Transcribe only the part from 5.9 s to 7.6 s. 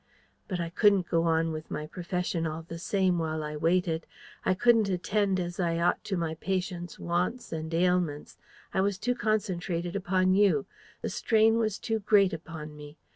to my patients' wants